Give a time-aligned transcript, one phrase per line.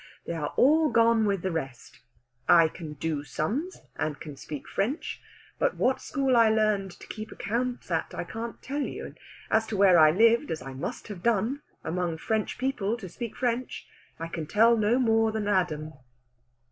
[0.25, 1.99] They are all gone with the rest.
[2.49, 5.21] I can do sums, and can speak French,
[5.59, 9.19] but what school I learned to keep accounts at I can't tell you; and
[9.51, 13.35] as to where I lived (as I must have done) among French people to speak
[13.35, 13.85] French,
[14.19, 15.93] I can tell no more than Adam."